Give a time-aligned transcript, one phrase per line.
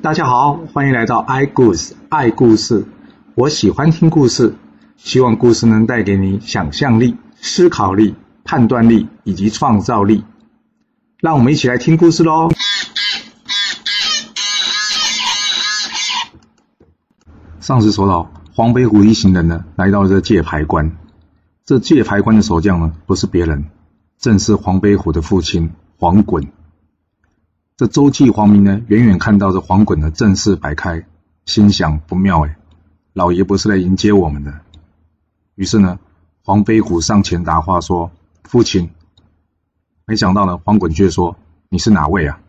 [0.00, 2.86] 大家好，欢迎来到 i 故事爱故事。
[3.34, 4.54] 我喜欢听故事，
[4.96, 8.14] 希望故事能带给你想象力、思考力、
[8.44, 10.24] 判断力以及创造力。
[11.18, 12.48] 让我们一起来听故事喽。
[17.58, 20.96] 上次说到，黄飞虎一行人呢，来到了这界牌关。
[21.64, 23.64] 这界牌关的守将呢，不是别人，
[24.16, 26.46] 正是黄飞虎的父亲黄滚。
[27.78, 31.06] 这周记黄明呢，远远看到这黄滚的阵势摆开，
[31.44, 32.56] 心想不妙哎，
[33.12, 34.52] 老爷不是来迎接我们的。
[35.54, 36.00] 于是呢，
[36.42, 38.10] 黄飞虎上前答话说
[38.42, 38.90] ：“父亲。”
[40.06, 41.36] 没想到呢，黄滚却说
[41.70, 42.40] ：“你是哪位啊？”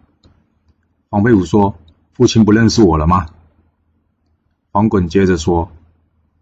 [1.12, 1.76] 黄飞虎说
[2.12, 3.28] ：“父亲不认识我了吗？”
[4.74, 5.72] 黄滚接着说：“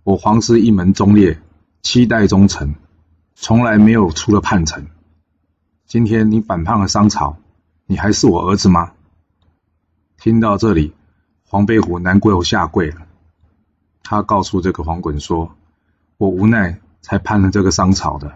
[0.06, 1.42] 我黄氏一门忠烈，
[1.82, 2.76] 七代忠臣，
[3.36, 4.88] 从来没有出了叛臣。
[5.86, 7.36] 今天你反叛了商朝。”
[7.90, 8.92] 你还是我儿子吗？
[10.18, 10.94] 听到这里，
[11.46, 13.08] 黄飞虎难过又下跪了。
[14.04, 15.56] 他告诉这个黄滚说
[16.18, 18.34] ：“我无奈才叛了这个商朝的。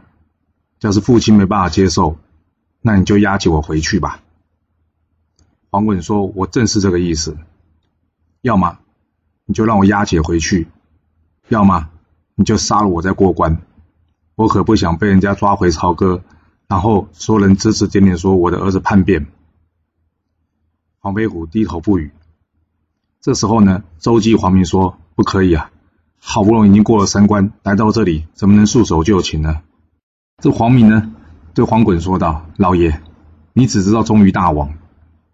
[0.79, 2.15] 要是父亲没办法接受，
[2.81, 4.21] 那你就押解我回去吧。”
[5.69, 7.37] 黄滚说：“我正是这个意思。
[8.41, 8.79] 要么
[9.45, 10.69] 你就让我押解回去，
[11.49, 11.89] 要么
[12.35, 13.61] 你就杀了我再过关。
[14.35, 16.23] 我可不想被人家抓回朝歌，
[16.67, 19.27] 然后说人指指点点说我的儿子叛变。”
[21.03, 22.11] 黄飞虎低头不语。
[23.21, 25.71] 这时候呢，周记黄明说：“不可以啊，
[26.19, 29.61] 好不容易已经过了三关，来到这里，怎么能束手就擒呢？”
[30.37, 31.11] 这黄明呢，
[31.55, 33.01] 对黄滚说道：“老爷，
[33.53, 34.75] 你只知道忠于大王，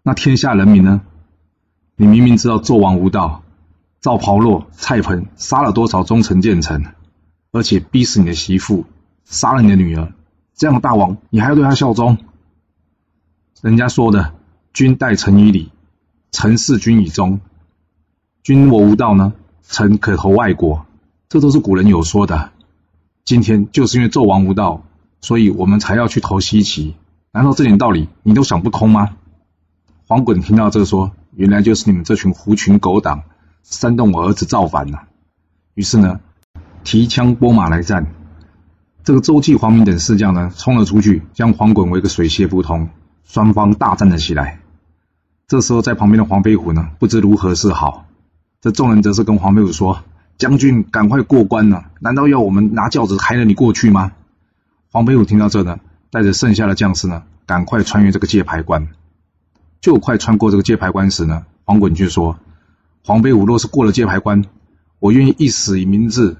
[0.02, 1.02] 那天下人民呢？
[1.96, 3.42] 你明明知道纣王无道，
[4.00, 6.94] 赵袍洛、蔡鹏杀了多少忠臣谏臣，
[7.52, 8.86] 而且逼死你的媳妇，
[9.26, 10.14] 杀了你的女儿，
[10.54, 12.16] 这样的大王，你还要对他效忠？
[13.60, 14.32] 人家说的。”
[14.78, 15.72] 君待臣以礼，
[16.30, 17.40] 臣事君以忠。
[18.44, 19.32] 君我无道呢，
[19.64, 20.86] 臣可投外国。
[21.28, 22.52] 这都是古人有说的。
[23.24, 24.84] 今天就是因为纣王无道，
[25.20, 26.94] 所以我们才要去投西岐。
[27.32, 29.16] 难道这点道理你都想不通吗？
[30.06, 33.22] 黄滚听到这说，原来就是你们这群狐群狗党
[33.64, 35.08] 煽动我儿子造反了。
[35.74, 36.20] 于是呢，
[36.84, 38.14] 提枪拨马来战。
[39.02, 42.90] 这个周忌、黄明等四将呢，冲了出去，将黄滚围个水泄不通。
[43.24, 44.60] 双方大战了起来。
[45.48, 48.04] 这时候，在旁边的黄飞虎呢，不知如何是好。
[48.60, 50.04] 这众人则是跟黄飞虎说
[50.36, 51.86] ：“将军，赶快过关了！
[52.00, 54.12] 难道要我们拿轿子抬着你过去吗？”
[54.92, 58.88] 黄飞虎听到这呢，带着剩下的将士呢，赶快穿越这个界牌关。
[59.80, 62.38] 就快穿过这个界牌关时呢，黄滚却说
[63.02, 64.44] ：“黄飞虎若是过了界牌关，
[64.98, 66.36] 我愿意一死以明志。”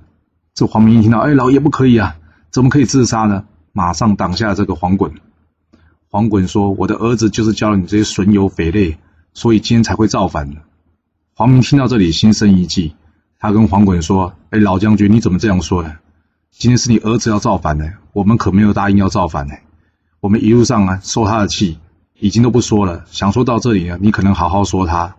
[0.52, 2.16] 这黄明一听到，哎，老爷不可以啊，
[2.50, 3.46] 怎么可以自杀呢？
[3.72, 5.14] 马上挡下这个黄滚。
[6.10, 8.96] 黄滚说：“我的儿子就是教了你这些损友匪类，
[9.34, 10.56] 所以今天才会造反的。”
[11.36, 12.96] 黄明听到这里，心生一计，
[13.38, 15.96] 他跟黄滚说：“哎，老将军，你怎么这样说呢？
[16.50, 19.54] 今天是你儿子要造反呢，我们可没有答应要造反呢。
[20.20, 21.78] 我们一路上啊，受他的气，
[22.18, 23.04] 已经都不说了。
[23.10, 25.14] 想说到这里呢，你可能好好说他，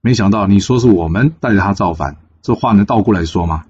[0.00, 3.66] 没想到你说是我们带着他造反，这话能倒过来说吗？”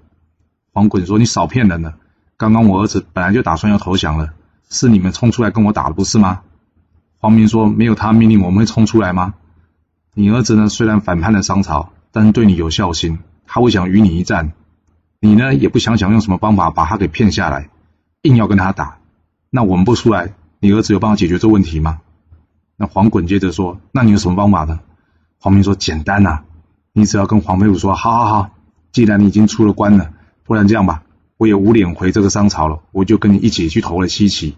[0.71, 1.95] 黄滚说：“你少骗人了！
[2.37, 4.29] 刚刚我儿子本来就打算要投降了，
[4.69, 6.43] 是你们冲出来跟我打的，不是吗？”
[7.21, 9.35] 黄明说：“没有他命令，我们会冲出来吗？
[10.15, 10.69] 你儿子呢？
[10.69, 14.53] 虽然反叛了商朝，但是对你有孝心，他会想与你一战。
[15.19, 17.69] 你呢，也不想想用什么方法把他给骗下来，
[18.23, 18.97] 硬要跟他打。
[19.51, 21.99] 那我们不出来，你儿子有办法解决这问题吗？”
[22.75, 24.79] 那黄滚接着说：“那你有什么方法呢？”
[25.39, 26.39] 黄明说：“简单呐，
[26.91, 28.49] 你只要跟黄飞虎说，好好好，
[28.91, 30.11] 既然你已经出了关了，
[30.43, 31.03] 不然这样吧，
[31.37, 34.55] 我也无脸回这个商朝了，我就跟你一起去投了西岐。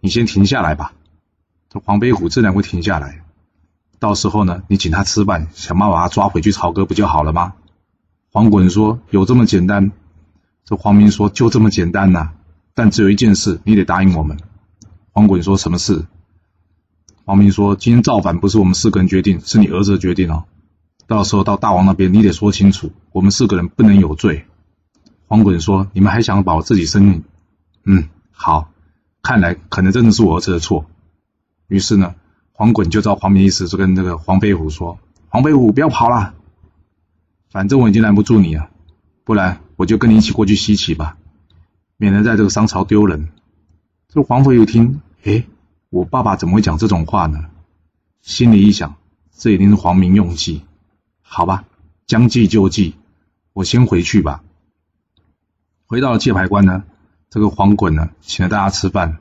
[0.00, 0.92] 你先停下来吧。”
[1.72, 3.22] 这黄飞虎自然会停下来，
[4.00, 7.54] 到时候呢，你请他吃饭，想办法把他抓回去朝歌不就好了吗？
[8.32, 9.92] 黄滚说：“有这么简单？”
[10.66, 12.32] 这黄明说：“就这么简单呐，
[12.74, 14.36] 但只有一件事，你得答应我们。”
[15.14, 16.06] 黄滚说：“什么事？”
[17.24, 20.46] 黄明说：“今天造反不是我们四个人决定，是你儿子的决定哦。
[21.06, 24.44] 到时候到大王那边，你得说清楚，我们四个人不能有罪。”
[25.28, 27.22] 黄滚说：“你们还想保自己生命？
[27.84, 28.72] 嗯，好，
[29.22, 30.86] 看来可能真的是我儿子的错。”
[31.70, 32.16] 于是呢，
[32.52, 34.98] 黄滚就照黄明意思，就跟这个黄飞虎说
[35.30, 36.34] ：“黄飞虎，不要跑了，
[37.48, 38.70] 反正我已经拦不住你了，
[39.22, 41.16] 不然我就跟你一起过去西岐吧，
[41.96, 43.28] 免得在这个商朝丢人。”
[44.12, 45.46] 这黄飞虎听，诶，
[45.90, 47.46] 我爸爸怎么会讲这种话呢？
[48.20, 48.96] 心里一想，
[49.32, 50.64] 这一定是黄明用计。
[51.22, 51.64] 好吧，
[52.08, 52.96] 将计就计，
[53.52, 54.42] 我先回去吧。
[55.86, 56.82] 回到了界牌关呢，
[57.30, 59.20] 这个黄滚呢，请了大家吃饭。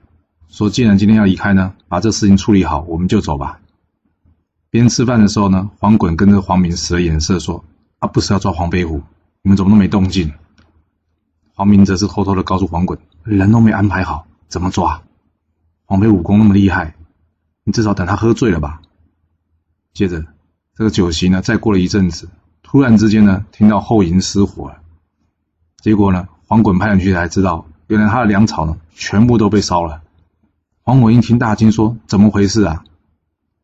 [0.49, 3.59] 说，既然今天要离开呢，把这事情处理好，我们就走吧。
[4.71, 7.63] 别人吃饭的时候呢，黄滚跟着黄明使了眼色，说
[7.99, 9.01] ：“啊，不是要抓黄飞虎，
[9.43, 10.33] 你们怎么都没动静？”
[11.53, 15.01] 黄明则是偷偷的告诉黄滚：“人都没安排好，怎么抓？
[15.85, 16.95] 黄飞武功那么厉害，
[17.63, 18.81] 你至少等他喝醉了吧。”
[19.93, 20.25] 接着，
[20.75, 22.27] 这个酒席呢，再过了一阵子，
[22.63, 24.77] 突然之间呢，听到后营失火了。
[25.77, 30.01] 结果呢，黄滚派人去才知道，原来他的粮草呢，全部都被烧了。
[30.89, 32.83] 黄滚一听大惊，说：“怎么回事啊？”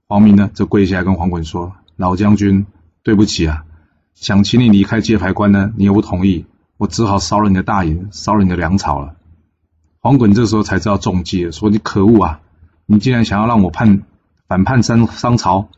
[0.07, 2.67] 黄明呢，就跪下来跟黄滚说：“老将军，
[3.01, 3.65] 对不起啊，
[4.13, 6.45] 想请你离开界牌关呢，你又不同意。”
[6.77, 9.15] 我只好烧了你的大营，烧了你的粮草了。
[10.01, 12.41] 黄滚这时候才知道中计了，说：“你可恶啊！
[12.85, 14.03] 你竟然想要让我叛
[14.47, 15.69] 反叛商商朝。”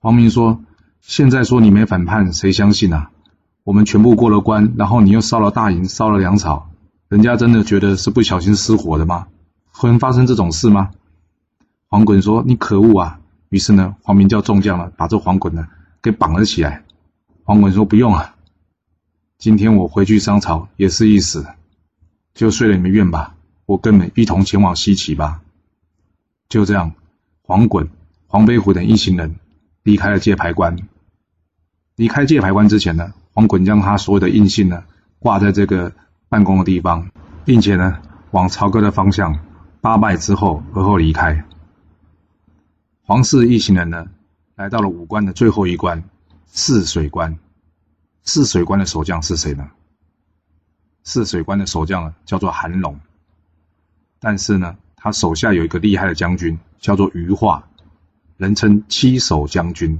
[0.00, 0.60] 黄明说
[1.00, 3.10] ：“现在说你没反叛，谁相信啊？
[3.64, 6.68] 我们全部过了关，然后你又烧了大营，烧了粮草，
[7.08, 9.28] 人家真的觉得是不小心失火的吗？
[9.78, 10.90] 会发生这种事吗？”
[11.88, 15.68] 黄衮说：“你可恶啊！”于是呢，黄明叫众将呢，把这黄衮呢
[16.02, 16.84] 给绑了起来。
[17.44, 18.34] 黄衮说：“不用啊。”
[19.38, 21.46] 今天我回去商朝也是一死，
[22.34, 23.36] 就睡了你们院吧。
[23.66, 25.40] 我跟你们一同前往西岐吧。
[26.48, 26.92] 就这样，
[27.42, 27.88] 黄衮、
[28.26, 29.36] 黄飞虎等一行人
[29.82, 30.76] 离开了界牌关。
[31.96, 34.84] 离开界牌关之前呢，黄衮将他所有的印信呢
[35.20, 35.92] 挂在这个
[36.28, 37.10] 办公的地方，
[37.44, 37.98] 并且呢
[38.32, 39.38] 往朝歌的方向
[39.80, 41.44] 八拜之后而后离开。
[43.02, 44.06] 黄氏一行人呢
[44.56, 46.02] 来到了五关的最后一关——
[46.52, 47.38] 泗水关。
[48.24, 49.70] 泗水关的守将是谁呢？
[51.04, 53.00] 泗水关的守将呢，叫做韩龙。
[54.18, 57.66] 但是呢，他手下有一个厉害的将军，叫做余化，
[58.36, 59.98] 人称七守将军。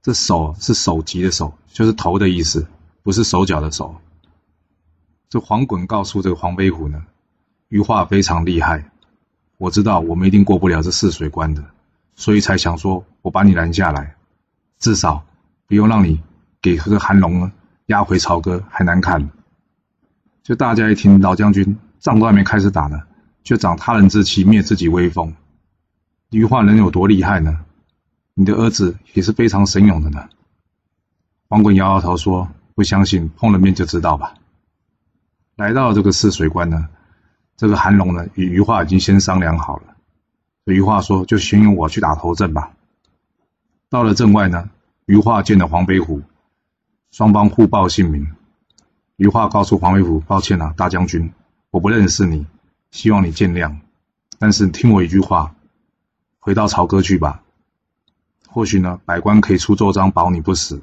[0.00, 2.66] 这守是首级的首，就是头的意思，
[3.02, 3.94] 不是手脚的手。
[5.28, 7.04] 这黄衮告诉这个黄飞虎呢，
[7.68, 8.90] 余化非常厉害，
[9.58, 11.64] 我知道我们一定过不了这泗水关的，
[12.14, 14.16] 所以才想说我把你拦下来，
[14.78, 15.24] 至少
[15.66, 16.20] 不用让你。
[16.62, 17.48] 给这个韩龙
[17.86, 19.30] 押回朝歌还难看，
[20.42, 23.02] 就大家一听老将军仗都还没开始打呢，
[23.44, 25.32] 就长他人之气灭自己威风，
[26.30, 27.64] 余化能有多厉害呢？
[28.34, 30.28] 你的儿子也是非常神勇的呢。
[31.48, 34.34] 黄衮摇摇头说：“不相信，碰了面就知道吧。”
[35.54, 36.88] 来到这个泗水关呢，
[37.56, 39.96] 这个韩龙呢与余化已经先商量好了，
[40.64, 42.72] 余化说：“就先由我去打头阵吧。”
[43.88, 44.68] 到了阵外呢，
[45.06, 46.22] 余化见了黄飞虎。
[47.12, 48.28] 双方互报姓名，
[49.16, 51.32] 余化告诉黄飞虎：“抱歉啊，大将军，
[51.70, 52.46] 我不认识你，
[52.90, 53.76] 希望你见谅。
[54.38, 55.54] 但是听我一句话，
[56.40, 57.42] 回到朝歌去吧。
[58.48, 60.82] 或许呢，百官可以出奏章保你不死。”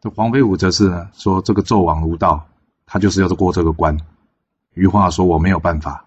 [0.00, 2.48] 这黄飞虎则是呢说：“这个纣王无道，
[2.86, 3.98] 他就是要过这个关。”
[4.78, 6.06] 余化说：“我没有办法，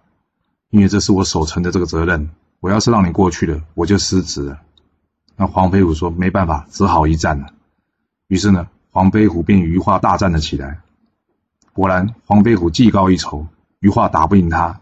[0.70, 2.30] 因为这是我守城的这个责任。
[2.60, 4.62] 我要是让你过去了，我就失职了。”
[5.38, 7.48] 那黄飞虎说：“没办法，只好一战了。”
[8.28, 8.68] 于是呢。
[8.94, 10.82] 黄飞虎便与余化大战了起来，
[11.72, 13.48] 果然黄飞虎技高一筹，
[13.80, 14.82] 余化打不赢他，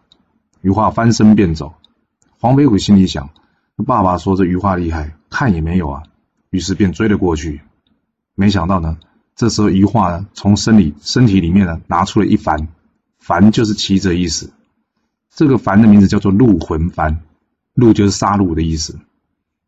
[0.62, 1.76] 余化翻身便走。
[2.40, 3.30] 黄飞虎心里想：
[3.86, 6.02] 爸爸说这余化厉害，看也没有啊。
[6.50, 7.62] 于是便追了过去。
[8.34, 8.98] 没想到呢，
[9.36, 12.68] 这时候余化呢从身里身体里面呢拿出了一帆，
[13.30, 14.52] 凡就是旗子的意思。
[15.30, 17.18] 这个凡的名字叫做鹿魂幡，
[17.76, 18.98] 鹿就是杀戮的意思。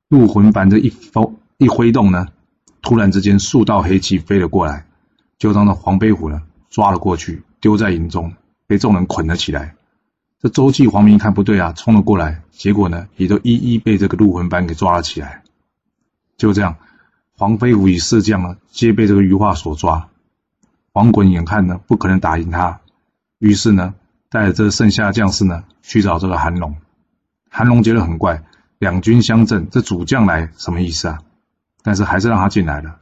[0.08, 2.26] 鹿魂幡这一挥一挥动呢。
[2.82, 4.88] 突然之间，数道黑气飞了过来，
[5.38, 6.42] 就让那黄飞虎呢
[6.72, 8.34] 抓了过去，丢在营中，
[8.66, 9.76] 被众人捆了起来。
[10.40, 15.44] 这周忌、黄明一看不对啊，冲了过来，结果呢，也都一一被这个陆魂幡给抓了起来。
[16.36, 16.78] 就这样，
[17.38, 20.10] 黄飞虎与四将呢，皆被这个余化所抓。
[20.94, 22.81] 黄衮眼看呢，不可能打赢他，
[23.42, 23.96] 于是呢，
[24.30, 26.76] 带着这剩下的将士呢，去找这个韩龙。
[27.50, 28.44] 韩龙觉得很怪，
[28.78, 31.18] 两军相阵，这主将来什么意思啊？
[31.82, 33.00] 但是还是让他进来了。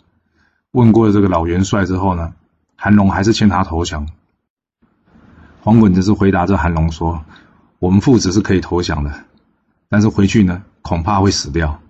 [0.72, 2.36] 问过了这个老元帅之后呢，
[2.78, 4.08] 韩龙还是劝他投降。
[5.60, 7.26] 黄衮则是回答这韩龙说
[7.80, 9.26] ：“我们父子是可以投降的，
[9.90, 11.82] 但是回去呢，恐怕会死掉。”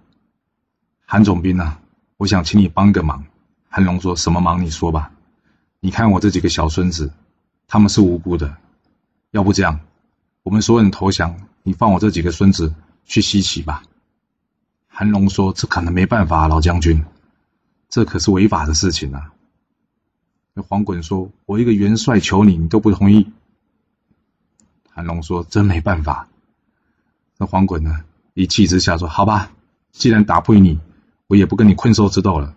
[1.05, 1.79] 韩总兵啊，
[2.17, 3.23] 我想请你帮个忙。
[3.69, 4.65] 韩龙说什么忙？
[4.65, 5.11] 你说吧。
[5.79, 7.13] 你看我这几个小孙子，
[7.69, 8.57] 他们是无辜的。
[9.31, 9.79] 要不这样，
[10.41, 12.73] 我们所有人投降，你放我这几个孙子
[13.05, 13.83] 去西岐吧。
[14.87, 17.05] 韩龙说：“这可能没办法，老将军，
[17.87, 19.31] 这可是违法的事情啊。”
[20.55, 23.31] 那黄衮说：“我一个元帅求你，你都不同意。”
[24.89, 26.27] 韩龙说：“真没办法。”
[27.37, 29.51] 那黄衮呢，一气之下说：“好吧，
[29.91, 30.79] 既然打不赢你，
[31.27, 32.55] 我也不跟你困兽之斗了。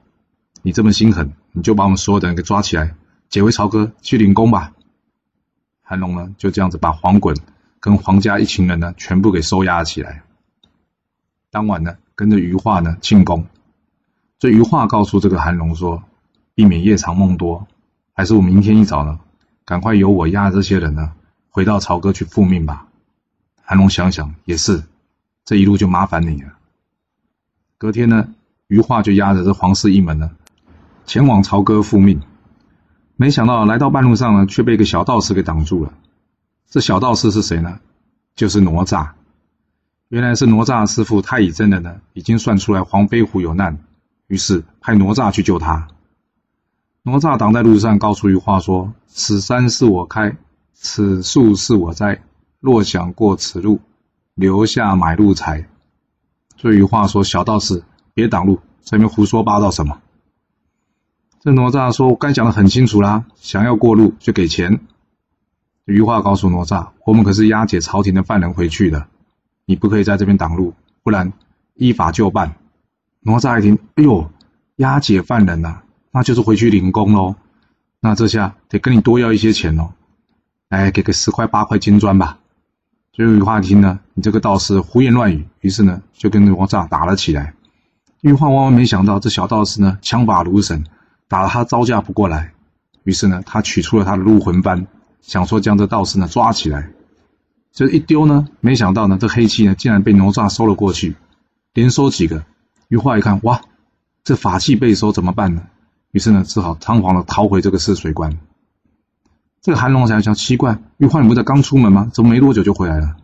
[0.63, 2.97] 你这么心狠，你就把我们所有的人给抓起来，
[3.29, 4.73] 解回朝歌去领功吧。”
[5.93, 7.37] 韩龙呢，就这样子把黄衮
[7.79, 10.23] 跟黄家一群人呢，全部给收押起来。
[11.51, 11.99] 当晚呢。
[12.15, 13.47] 跟着余化呢进宫。
[14.39, 16.05] 所以余化告诉这个韩龙说
[16.55, 17.67] ：“避免夜长梦多，
[18.13, 19.19] 还是我明天一早呢，
[19.65, 21.13] 赶快由我押这些人呢
[21.49, 22.87] 回到朝歌去复命吧。”
[23.65, 24.85] 韩龙想想也是，
[25.45, 26.53] 这一路就麻烦你了。
[27.79, 28.35] 隔天呢，
[28.69, 30.31] 余化就押着这皇室一门呢
[31.07, 32.21] 前往朝歌复命。
[33.23, 35.93] 没想到来到半路上呢，却被一个小道士给挡住了。
[36.69, 37.79] 这小道士是谁呢？
[38.35, 39.11] 就是哪吒。
[40.09, 43.79] 原来是哪吒师傅太乙真人呢，已经算出来黄飞虎有难，
[44.27, 45.87] 于是派哪吒去救他。
[47.05, 50.37] 哪吒挡在路上，告诉余化说：“此山是我开，
[50.75, 52.23] 此树是我栽。
[52.59, 53.79] 若想过此路，
[54.35, 55.69] 留下买路财。”
[56.59, 60.01] 所以余化说：“小道士，别挡路，在那边胡说八道什么？”
[61.45, 64.79] 这哪吒说：“我刚讲的很清楚啦，想要过路就给钱。”
[65.87, 69.09] 余化告诉哪吒：“我们可是押解朝廷的犯人回去的，
[69.67, 70.73] 你不可以在这边挡路，
[71.03, 71.33] 不然
[71.75, 72.55] 依法就办。”
[73.23, 74.31] 哪吒一听：“哎呦，
[74.77, 75.81] 押解犯人呐，
[76.13, 77.35] 那就是回去领功喽。
[77.99, 79.95] 那这下得跟你多要一些钱哦，
[80.69, 82.39] 来给个十块八块金砖吧。”
[83.15, 87.55] 所以余化听呢，你这个道士胡言乱语，于是呢就跟哪吒打了起来。
[88.21, 90.85] 余化万万没想到，这小道士呢枪法如神。
[91.33, 92.53] 打了他招架不过来，
[93.05, 94.85] 于是呢，他取出了他的入魂幡，
[95.23, 96.91] 想说将这道士呢抓起来。
[97.73, 101.17] 这一丢呢，没想到呢，这黑气呢竟然被哪吒收了过去，
[101.73, 102.45] 连收几个。
[102.89, 103.63] 余化一看，哇，
[104.23, 105.63] 这法器被收怎么办呢？
[106.11, 108.39] 于是呢，只好仓皇的逃回这个泗水关。
[109.63, 112.11] 这个韩龙想想奇怪，余化你不是刚出门吗？
[112.13, 113.17] 怎么没多久就回来了？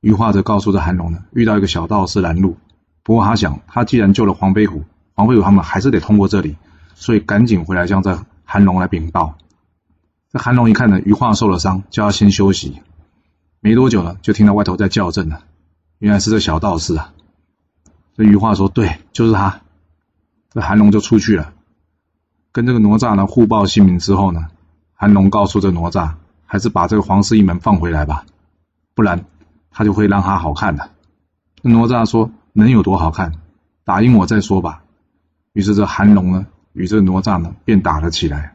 [0.00, 2.56] 余化则告诉这韩龙呢，遇到一个小道士拦路，
[3.02, 4.84] 不过他想，他既然救了黄飞虎，
[5.14, 6.56] 黄飞虎他们还是得通过这里。
[7.00, 9.38] 所以赶紧回来向这韩龙来禀报。
[10.32, 12.82] 这韩龙一看呢，余化受了伤，叫他先休息。
[13.60, 15.42] 没多久呢，就听到外头在叫阵了，
[16.00, 17.14] 原来是这小道士啊。
[18.16, 19.60] 这余化说：“对，就是他。”
[20.50, 21.52] 这韩龙就出去了，
[22.50, 24.48] 跟这个哪吒呢互报姓名之后呢，
[24.92, 26.14] 韩龙告诉这哪吒，
[26.46, 28.26] 还是把这个黄氏一门放回来吧，
[28.94, 29.24] 不然
[29.70, 30.90] 他就会让他好看的。
[31.62, 33.34] 哪吒说：“能有多好看？
[33.84, 34.82] 打赢我再说吧。”
[35.54, 36.46] 于是这韩龙呢。
[36.78, 38.54] 与这哪吒呢，便打了起来。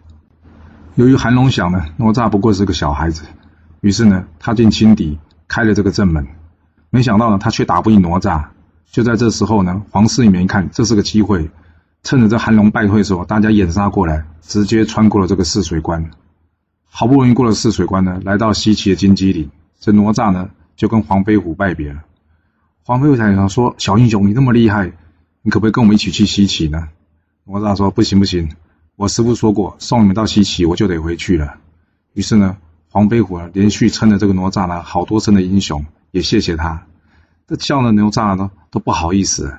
[0.95, 3.25] 由于韩龙想呢，哪吒不过是个小孩子，
[3.81, 6.25] 于是呢，他进轻敌，开了这个正门。
[6.89, 8.45] 没想到呢，他却打不赢哪吒。
[8.89, 11.51] 就在这时候呢，皇室里面一看，这是个机会，
[12.03, 16.11] 趁着这韩龙败退的时候，大家掩杀过来，直接穿过了这个泗水关。
[16.89, 19.49] 好不容易过了泗水关呢，来到西岐的金鸡岭，
[19.81, 22.03] 这哪吒呢，就跟黄飞虎拜别了。
[22.83, 24.93] 黄飞虎才想说：“小英雄，你那么厉害，
[25.41, 26.87] 你可不可以跟我们一起去西岐呢？”
[27.45, 28.49] 哪吒说：“不行不行，
[28.95, 31.55] 我师父说过，送你们到西岐，我就得回去了。”
[32.13, 32.57] 于是呢，
[32.89, 36.85] 黄飞虎啊，连续称了这个哪吒呢好多声的英雄，也谢谢他。
[37.45, 39.57] 这叫了哪吒呢都不好意思。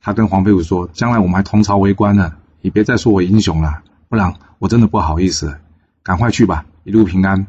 [0.00, 2.32] 他跟黄飞虎说：“将来我们还同朝为官呢，
[2.62, 5.58] 你别再说我英雄了，不然我真的不好意思。
[6.02, 7.46] 赶快去吧，一路平安。”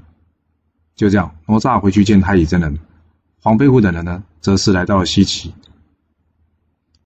[0.95, 2.77] 就这样，哪吒回去见太乙真人，
[3.41, 5.53] 黄飞虎等人呢，则是来到了西岐。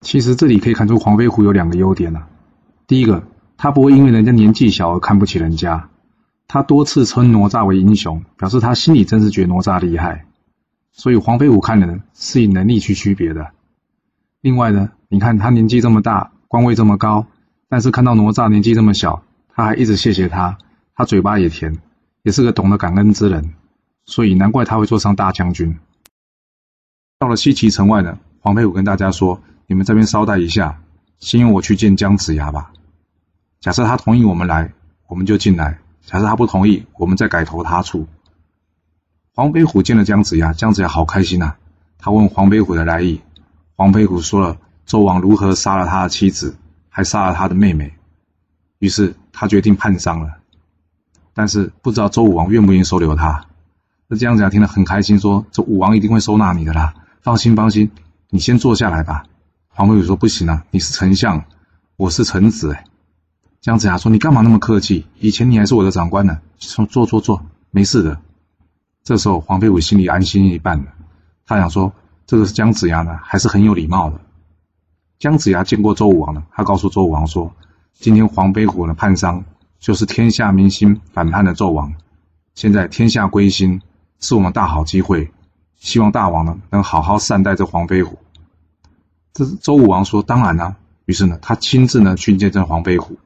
[0.00, 2.26] 其实这里可以看出黄飞虎有两个优点呢。
[2.86, 3.22] 第一个，
[3.56, 5.88] 他不会因为人家年纪小而看不起人家，
[6.46, 10.26] 他多次称哪吒为英雄，表示他心里真是觉得哪吒厉害。
[10.92, 13.52] 所以黄飞虎看人是以能力去区别的。
[14.42, 17.26] 另外呢，你看他年纪这么大，官位这么高，
[17.68, 20.58] 但是看到哪吒年纪这么小，他还一直谢谢他，
[20.94, 21.78] 他嘴巴也甜，
[22.22, 23.54] 也是个懂得感恩之人，
[24.04, 25.78] 所以难怪他会做上大将军。
[27.18, 30.80] 到了西岐城外呢，黄飞虎跟大家说：“你们这边稍待一下。”
[31.24, 32.70] 先用我去见姜子牙吧。
[33.58, 34.74] 假设他同意我们来，
[35.06, 38.06] 我们就进来；假设他不同意，我们再改投他处。
[39.34, 41.54] 黄飞虎见了姜子牙，姜子牙好开心呐。
[41.96, 43.22] 他问黄飞虎的来意，
[43.74, 46.58] 黄飞虎说了周王如何杀了他的妻子，
[46.90, 47.94] 还杀了他的妹妹。
[48.78, 50.30] 于是他决定叛商了。
[51.32, 53.46] 但是不知道周武王愿不愿意收留他。
[54.08, 57.90] 那姜子牙听了很开心，说：“这武王一定会收纳你的啦，放心放心，
[58.28, 59.24] 你先坐下来吧。”
[59.76, 61.46] 黄飞虎说：“不行啊，你是丞相，
[61.96, 62.84] 我是臣子。”哎，
[63.60, 65.04] 姜子牙说：“你干嘛那么客气？
[65.18, 68.20] 以前你还是我的长官呢。”说：“坐坐坐，没事的。”
[69.02, 70.84] 这时候黄飞虎心里安心一半了。
[71.44, 71.92] 他想说
[72.24, 74.20] ：“这个姜子牙呢，还是很有礼貌的。”
[75.18, 77.52] 姜子牙见过周武王了，他告诉周武王说
[77.98, 79.44] ：“今天黄飞虎的叛商，
[79.80, 81.92] 就是天下民心反叛的纣王。
[82.54, 83.82] 现在天下归心，
[84.20, 85.32] 是我们大好机会，
[85.74, 88.16] 希望大王呢能好好善待这黄飞虎。”
[89.34, 90.76] 这周武王说：“当然啦。”
[91.06, 93.18] 于是呢，他亲自呢去见证黄飞虎，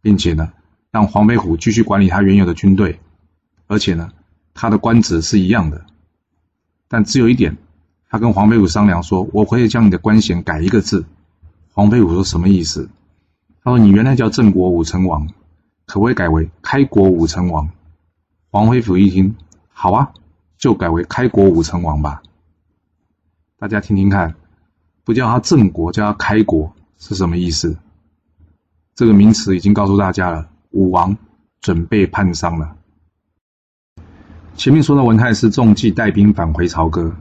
[0.00, 0.52] 并且呢
[0.90, 3.00] 让黄飞虎继续管理他原有的军队，
[3.66, 4.12] 而且呢
[4.54, 5.84] 他的官职是一样的。
[6.88, 7.58] 但只有一点，
[8.08, 11.04] 他跟黄飞虎商量说：“我可以将你的官衔改一个字，
[11.72, 12.88] 黄飞虎说：“什么意思？”
[13.62, 15.28] 他说：“你原来叫郑国武成王，
[15.84, 17.68] 可不可以改为开国武成王？”
[18.50, 19.36] 黄飞虎一听，
[19.68, 20.12] 好啊，
[20.56, 22.22] 就改为开国武成王吧。
[23.58, 24.34] 大家听听看，
[25.10, 27.76] 不叫他郑国，叫他开国是什么意思？
[28.94, 31.16] 这个名词已经告诉大家了，武王
[31.60, 32.76] 准备叛商了。
[34.54, 37.16] 前面说到文太师中计带兵返回朝歌，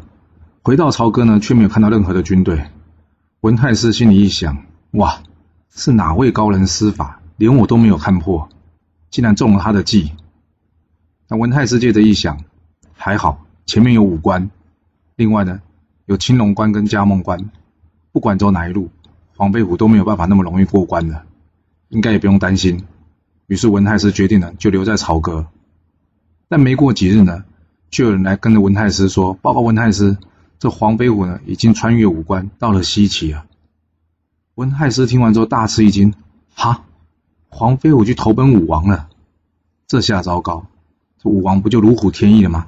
[0.61, 2.63] 回到朝歌呢，却没有看到任何的军队。
[3.41, 5.23] 文太师心里一想：哇，
[5.71, 8.49] 是哪位高人施法，连我都没有看破，
[9.09, 10.11] 竟然中了他的计。
[11.27, 12.37] 那文太师接着一想，
[12.93, 14.51] 还好前面有武关，
[15.15, 15.59] 另外呢
[16.05, 17.49] 有青龙关跟嘉梦关，
[18.11, 18.89] 不管走哪一路，
[19.35, 21.25] 黄飞虎都没有办法那么容易过关的，
[21.89, 22.85] 应该也不用担心。
[23.47, 25.47] 于是文太师决定了就留在朝歌。
[26.47, 27.45] 但没过几日呢，
[27.89, 30.17] 就有人来跟着文太师说：“报告文太师，
[30.57, 33.45] 这黄飞虎呢，已经穿越五关，到了西岐啊。”
[34.55, 36.13] 文太师听完之后大吃一惊
[36.53, 36.85] ：“哈，
[37.49, 39.07] 黄飞虎去投奔武王了？
[39.87, 40.65] 这下糟糕！
[41.21, 42.67] 这武王不就如虎添翼了吗？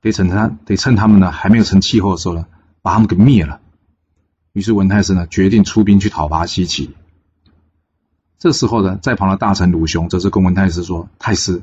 [0.00, 2.46] 得趁他得趁他们呢还没有成气候的时候呢，
[2.82, 3.60] 把他们给灭了。”
[4.56, 6.94] 于是文太师呢决定出兵去讨伐西岐。
[8.38, 11.62] 这时候呢，在旁的大臣鲁雄则是跟文太师说：“太师。”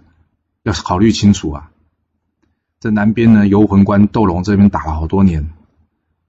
[0.61, 1.71] 要考虑清楚啊！
[2.79, 5.49] 这南边呢，游魂关斗龙这边打了好多年，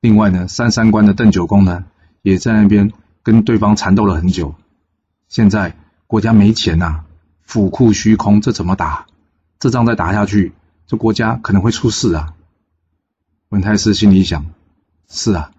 [0.01, 1.85] 另外呢，三山关的邓九公呢，
[2.23, 2.93] 也在那边
[3.23, 4.55] 跟对方缠斗了很久。
[5.29, 7.05] 现在国家没钱呐，
[7.43, 9.07] 府库虚空，这怎么打？
[9.59, 10.55] 这仗再打下去，
[10.87, 12.33] 这国家可能会出事啊！
[13.51, 14.47] 文太师心里想：
[15.11, 15.53] 是啊，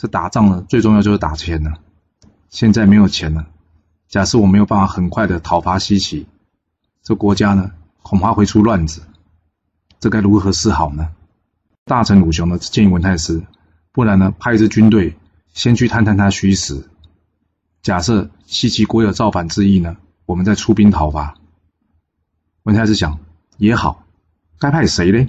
[0.00, 1.74] 这打仗呢，最重要就是打钱呢。
[2.48, 3.46] 现在没有钱了，
[4.08, 6.24] 假设我没有办法很快的讨伐西岐，
[7.02, 7.70] 这国家呢？
[8.00, 9.02] 恐怕会出乱子，
[9.98, 11.10] 这该如何是好呢？
[11.84, 13.42] 大臣鲁雄呢建议文太师，
[13.92, 15.18] 不然呢派一支军队
[15.52, 16.88] 先去探探他虚实。
[17.82, 21.34] 假设西岐国有造反之意呢，我们再出兵讨伐。
[22.62, 23.18] 文太师想
[23.58, 24.02] 也好，
[24.58, 25.28] 该派谁呢？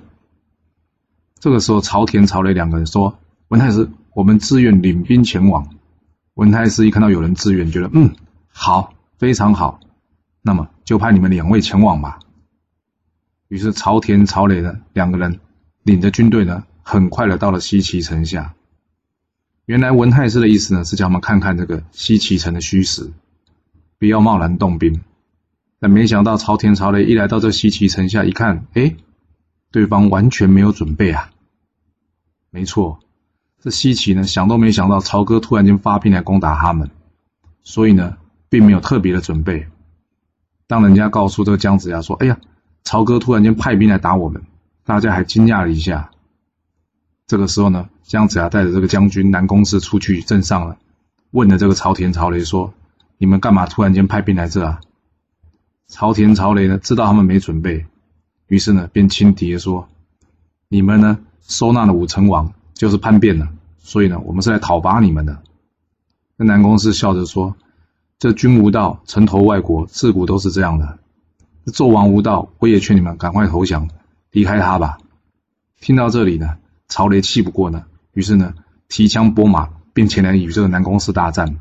[1.41, 5.75] 这个时候，朝田、朝雷两个人说：“文太师，我们自愿领兵前往。”
[6.35, 8.15] 文太师一看到有人自愿，觉得嗯
[8.47, 9.79] 好，非常好，
[10.41, 12.19] 那么就派你们两位前往吧。
[13.49, 15.39] 于是朝田、朝雷呢两个人
[15.83, 18.55] 领着军队呢，很快的到了西岐城下。
[19.65, 23.11] 原来文太师的意思呢，是叫他们看看这个西岐城的虚实，
[23.99, 25.01] 不要贸然动兵。
[25.79, 28.95] 但没想到朝田、朝雷一来到这西岐城下，一看，哎，
[29.71, 31.31] 对方完全没有准备啊！
[32.51, 32.99] 没错，
[33.61, 36.89] 这西岐呢，想都没想到曹哥突然间发兵来攻打他们，
[37.63, 38.17] 所以呢，
[38.49, 39.67] 并没有特别的准备。
[40.65, 42.39] 当人家告诉这个姜子牙说：“哎呀！”
[42.83, 44.41] 曹哥突然间派兵来打我们，
[44.83, 46.09] 大家还惊讶了一下。
[47.27, 50.77] 这个时候呢，姜子牙带着这个将军南宫氏出去镇上了，
[51.29, 52.73] 问了这个朝田、朝雷说
[53.19, 54.81] ：“你们干嘛突然间派兵来这啊？”
[55.87, 57.85] 朝田、朝雷呢知道他们没准备，
[58.47, 59.87] 于是呢便轻敌说
[60.67, 65.37] ：“你们呢收纳了武成王，就是叛变了，所以呢我们是来讨伐你们的。”
[66.35, 67.55] 那南宫氏笑着说
[68.17, 70.97] ：“这君无道，城投外国，自古都是这样的。”
[71.71, 73.87] 纣王无道，我也劝你们赶快投降，
[74.31, 74.97] 离开他吧。
[75.79, 78.55] 听到这里呢，曹雷气不过呢，于是呢
[78.89, 81.59] 提枪拨马，便前来与这个南宫氏大战。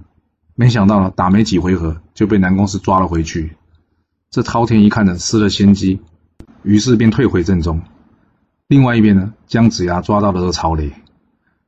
[0.54, 3.58] 没想到呢，打没几回合就被南宫氏抓了回去。
[4.30, 6.00] 这滔天一看呢，失了先机，
[6.62, 7.82] 于是便退回阵中。
[8.68, 10.90] 另外一边呢，姜子牙抓到了这曹雷。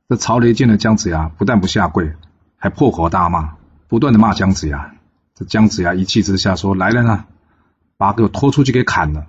[0.09, 2.13] 这曹雷见了姜子牙，不但不下跪，
[2.57, 3.55] 还破口大骂，
[3.87, 4.95] 不断的骂姜子牙。
[5.33, 7.25] 这姜子牙一气之下说：“来人啊！”
[7.97, 9.27] 把给我拖出去给砍了！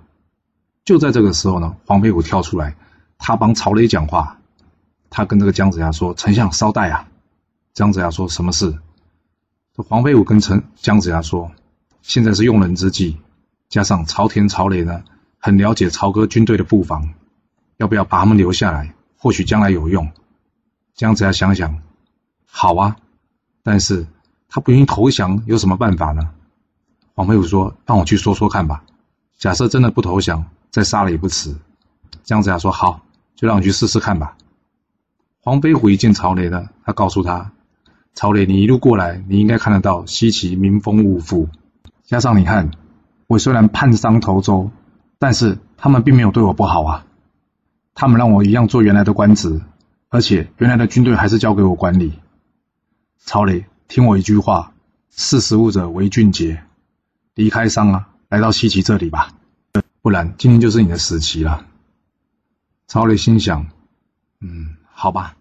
[0.83, 2.75] 就在这个时候呢，黄飞虎跳出来，
[3.17, 4.37] 他帮曹雷讲话。
[5.09, 7.07] 他跟这个姜子牙说：“丞相稍待啊！”
[7.73, 8.77] 姜子牙说：“什么事？”
[9.73, 11.51] 这黄飞虎跟陈姜子牙说
[12.03, 13.17] ：“现在是用人之际，
[13.69, 15.03] 加上朝田、曹雷呢，
[15.39, 17.13] 很了解曹哥军队的布防，
[17.77, 18.93] 要不要把他们留下来？
[19.17, 20.11] 或许将来有用。”
[20.95, 21.81] 姜子牙想想，
[22.49, 22.95] 好啊，
[23.63, 24.07] 但是
[24.47, 26.29] 他不愿意投降，有什么办法呢？
[27.13, 28.81] 黄飞虎说：“让我去说说看吧。
[29.37, 31.53] 假设真的不投降，再杀了也不迟。”
[32.23, 33.01] 姜子牙说：“好，
[33.35, 34.37] 就让我去试试看吧。”
[35.43, 37.51] 黄飞虎一见曹雷呢，他告诉他
[38.15, 41.49] ：“曹雷，你一路过来，你应该看得到西岐民风物富，
[42.05, 42.71] 加上你看，
[43.27, 44.71] 我虽然叛商投周，
[45.19, 47.05] 但是他们并没有对我不好啊。
[47.93, 49.61] 他们让我一样做原来的官职，
[50.15, 52.13] 而且原来的军队还是交给我管理。
[53.17, 54.71] 曹雷，听我一句话：
[55.09, 56.63] 识时务者为俊杰。”
[57.35, 59.33] 离开商啊，来到西岐这里吧，
[60.01, 61.65] 不然今天就是你的死期了。
[62.87, 63.67] 曹雷心想
[64.39, 65.35] ：“嗯，好吧，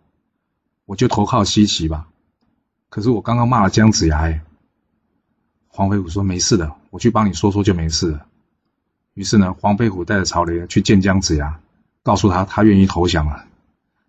[0.87, 2.09] 我就投靠西岐吧。”
[2.91, 4.23] 可是我刚刚骂了姜子牙。
[4.23, 4.43] 哎，
[5.69, 8.27] 黄飞虎说没事的，我去帮你说说就没事了。
[9.13, 11.61] 于是呢，黄飞虎带着曹雷去见姜子牙，
[12.03, 13.47] 告诉他他愿意投降了。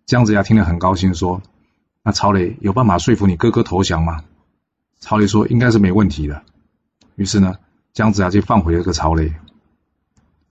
[0.06, 1.42] 姜子牙听了很高兴，说
[2.04, 4.22] ：“那曹雷有办法说服你哥哥投降吗？”
[5.00, 6.42] 曹雷说：“应该是没问题的。”
[7.16, 7.56] 于是呢，
[7.92, 9.34] 姜子牙就放回了个曹雷。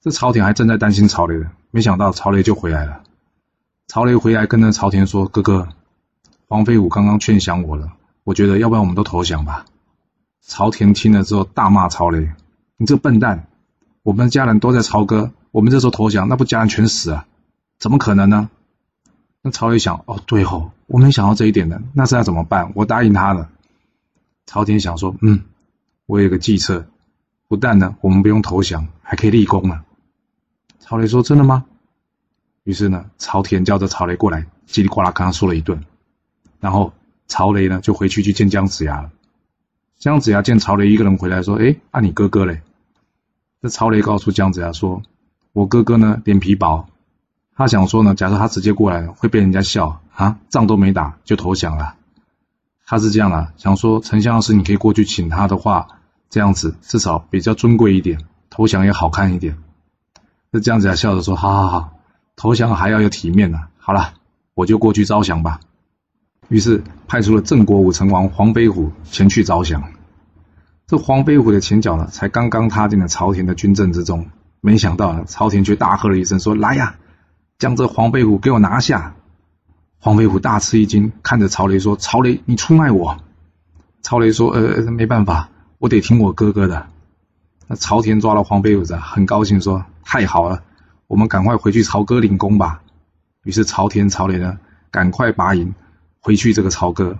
[0.02, 3.04] 这朝田还正在担心曹雷呢，没想到曹雷就回来了。
[3.88, 5.70] 曹雷回来跟着朝田说：“哥哥，
[6.50, 7.94] 黄飞虎刚刚劝降我了，
[8.26, 9.66] 我觉得要不然我们都投降吧。”
[10.46, 12.30] 朝田听了之后大骂曹雷
[12.76, 13.48] ：“你这笨蛋！”
[14.04, 17.26] 我们家人都在朝歌，我们这时候投降，那不家人全死啊？
[17.80, 18.50] 怎么可能呢？
[19.46, 22.72] 那曹雷想，哦，对哦，我没想到这一点的，那是要怎么办？
[22.74, 23.52] 我答应他了。
[24.48, 25.44] 朝廷想说，嗯，
[26.08, 26.88] 我有个计策，
[27.48, 29.84] 不但呢，我们不用投降，还可以立功呢。
[30.80, 31.66] 曹雷说，真的吗？
[32.64, 35.84] 于是呢，朝田叫着曹雷过来，叽里呱啦跟他说了一顿，
[36.60, 36.94] 然后
[37.28, 39.12] 曹雷呢就回去去见姜子牙了。
[40.00, 42.64] 姜子牙见曹雷一个人回来，说，哎，那你哥哥嘞？
[43.62, 45.04] 这曹雷告诉姜子牙说
[45.54, 46.88] ：“我哥哥呢，脸皮薄，
[47.56, 51.96] 他想说呢，假设他直接过来会被人家笑啊，仗都没打就投降了。
[52.86, 55.88] 他是这样啊，想说丞相要是你可以过去请他的话，
[56.30, 59.58] 这样子至少比较尊贵一点，投降也好看一点。”
[60.52, 61.94] 这姜子牙笑着说：“好好好，
[62.36, 63.60] 投降还要有体面呢。
[63.78, 64.14] 好了，
[64.54, 65.60] 我就过去招降吧。”
[66.50, 69.82] 于是派出了郑国武成王黄飞虎前去招降。
[70.88, 74.28] 这黄飞虎的前脚呢，才刚刚踏进了朝廷的军阵之中，
[74.62, 76.98] 没想到呢，朝廷却大喝了一声，说：“来呀，
[77.58, 79.16] 将这黄飞虎给我拿下！”
[80.00, 83.18] 黄飞虎大吃一惊，看着曹雷说：“曹雷，你出卖我！”
[84.04, 86.88] 曹雷说：“呃，没办法，我得听我哥哥的。”
[87.68, 90.62] 那朝田抓了黄飞虎子，很高兴说：“太好了，
[91.08, 92.84] 我们赶快回去朝歌领功吧。”
[93.44, 94.60] 于是朝田、曹雷呢，
[94.92, 95.74] 赶快拔营
[96.20, 97.18] 回去这个朝歌。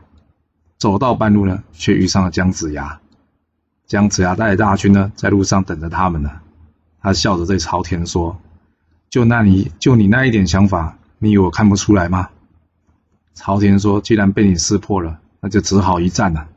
[0.78, 3.00] 走到半路呢，却遇上了姜子牙。
[3.88, 6.30] 姜子牙带着大军呢，在路上等着他们呢。
[7.02, 8.40] 他笑着对朝田说
[9.10, 12.30] ：“就那你就你那一点想法，你以为我看不出来吗？”
[13.36, 16.48] 朝田说：“既然被你识破了，那就只好一战了。”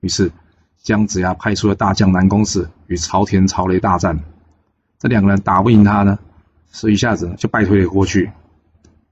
[0.00, 0.32] 于是
[0.82, 4.18] 姜子牙派出了大将南宫氏与朝田、曹雷大战。
[4.98, 6.18] 这两个人打不赢他呢，
[6.72, 8.30] 是一下子就败退了过去。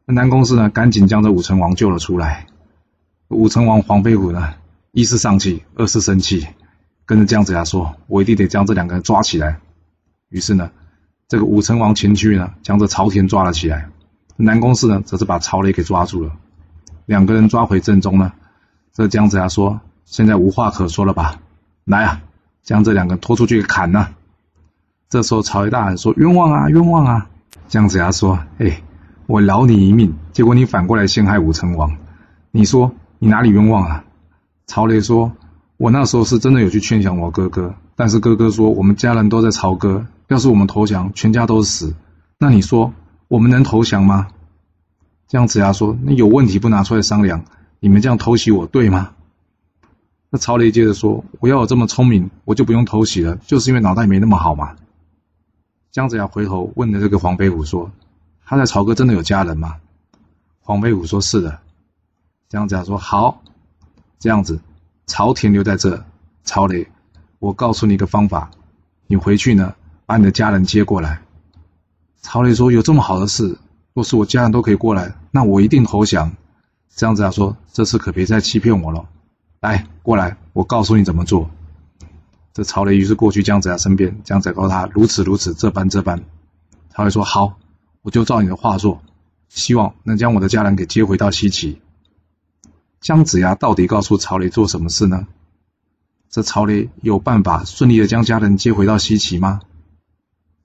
[0.06, 2.46] 那南宫氏呢，赶紧将这武成王救了出来。
[3.28, 4.54] 武成王黄飞虎呢，
[4.92, 6.46] 一是丧气，二是生气。
[7.04, 9.60] 跟着姜子牙说：“我一定得将这两个人抓起来。”
[10.30, 10.70] 于是呢，
[11.28, 13.88] 这个武成王前去呢，将这朝田抓了起来。
[14.36, 16.32] 南宫氏呢，则是把曹雷给抓住了。
[17.04, 18.32] 两个人抓回正中呢，
[18.94, 21.36] 这姜子牙说：“现在无话可说了吧？
[21.84, 22.22] 来啊，
[22.62, 24.08] 将这两个拖出去砍呐！”
[25.10, 27.28] 这时候曹雷大喊说：“冤枉啊，冤枉啊！”
[27.68, 28.82] 姜子牙说：“哎，
[29.26, 31.96] 我饶你一命，结果你反过来陷害武成王，
[32.50, 34.04] 你说你哪里冤枉啊？”
[34.66, 35.32] 曹雷说。
[35.76, 41.94] 我那时候是真的有去劝降我哥哥，但是哥哥说我们家人都在朝歌，要是我们投降，全家都死。
[42.38, 42.92] 那你说
[43.26, 44.28] 我们能投降吗？
[45.26, 47.44] 姜子牙说：“那有问题不拿出来商量？
[47.80, 49.12] 你们这样偷袭我，对吗？”
[50.30, 54.76] 那曹雷接着说：“我要有这么聪明，我就不用偷袭了，就是因为脑袋没那么好嘛。”
[55.92, 57.90] 姜子牙回头问了这个黄飞虎说
[58.44, 59.76] ：“他在朝歌真的有家人吗？”
[60.60, 61.58] 黄飞虎说：“是的。”
[62.48, 63.42] 姜子牙说：“好，
[64.18, 64.60] 这样子。”
[65.06, 66.04] 朝田留在这，
[66.44, 66.86] 曹雷，
[67.38, 68.50] 我告诉你一个方法，
[69.06, 69.74] 你回去呢，
[70.08, 71.20] 把你的家人接过来。
[72.22, 73.58] 曹雷说：“有这么好的事，
[73.92, 76.34] 若是我家人都可以过来，那我一定投降。”
[76.88, 79.06] 姜子牙，说这次可别再欺骗我了。
[79.60, 81.50] 来，过来，我告诉你怎么做。
[82.54, 86.24] 这曹雷于是过去姜子牙身边，姜子牙告诉他如此如此，这般这般。
[86.88, 87.58] 曹雷说：“好，
[88.00, 89.02] 我就照你的话做，
[89.50, 91.82] 希望能将我的家人给接回到西岐。”
[93.02, 95.26] 姜子牙到底告诉曹雷做什么事呢？
[96.30, 99.60] 这曹雷有办法顺利的将家人接回到西岐吗？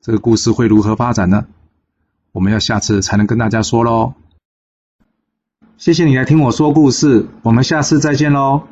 [0.04, 1.46] 这个故事会如何发展呢？
[2.34, 4.16] 我们要下次才能跟大家说喽。
[5.78, 8.63] 谢谢你来听我说故事，我们下次再见喽。